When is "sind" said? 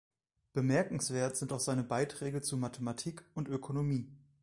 1.37-1.53